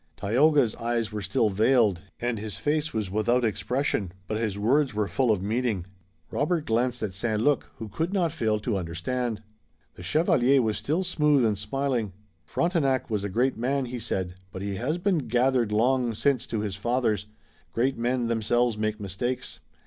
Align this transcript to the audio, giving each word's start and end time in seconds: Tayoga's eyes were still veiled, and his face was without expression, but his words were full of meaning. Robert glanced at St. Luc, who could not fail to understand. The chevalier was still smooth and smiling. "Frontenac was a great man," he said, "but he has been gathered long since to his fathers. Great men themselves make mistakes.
Tayoga's 0.17 0.75
eyes 0.77 1.11
were 1.11 1.21
still 1.21 1.51
veiled, 1.51 2.01
and 2.19 2.39
his 2.39 2.57
face 2.57 2.91
was 2.91 3.11
without 3.11 3.45
expression, 3.45 4.11
but 4.25 4.35
his 4.35 4.57
words 4.57 4.95
were 4.95 5.07
full 5.07 5.29
of 5.29 5.43
meaning. 5.43 5.85
Robert 6.31 6.65
glanced 6.65 7.03
at 7.03 7.13
St. 7.13 7.39
Luc, 7.39 7.69
who 7.75 7.87
could 7.87 8.11
not 8.11 8.31
fail 8.31 8.59
to 8.61 8.79
understand. 8.79 9.43
The 9.93 10.01
chevalier 10.01 10.59
was 10.59 10.77
still 10.79 11.03
smooth 11.03 11.45
and 11.45 11.55
smiling. 11.55 12.13
"Frontenac 12.45 13.11
was 13.11 13.23
a 13.23 13.29
great 13.29 13.57
man," 13.57 13.85
he 13.85 13.99
said, 13.99 14.33
"but 14.51 14.63
he 14.63 14.77
has 14.77 14.97
been 14.97 15.19
gathered 15.27 15.71
long 15.71 16.15
since 16.15 16.47
to 16.47 16.61
his 16.61 16.75
fathers. 16.75 17.27
Great 17.71 17.95
men 17.95 18.25
themselves 18.25 18.79
make 18.79 18.99
mistakes. 18.99 19.59